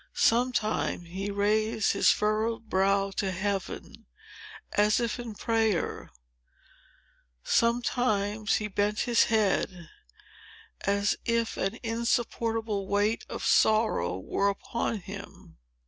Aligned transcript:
Sometimes 0.15 1.09
he 1.09 1.29
raised 1.29 1.91
his 1.91 2.09
furrowed 2.09 2.71
brow 2.71 3.11
to 3.11 3.31
heaven, 3.31 4.07
as 4.73 4.99
if 4.99 5.19
in 5.19 5.35
prayer; 5.35 6.09
sometimes 7.43 8.55
he 8.55 8.67
bent 8.67 9.01
his 9.01 9.25
head, 9.25 9.91
as 10.85 11.17
if 11.23 11.55
an 11.55 11.77
insupportable 11.83 12.87
weight 12.87 13.27
of 13.29 13.45
sorrow 13.45 14.17
were 14.17 14.49
upon 14.49 15.01
him. 15.01 15.57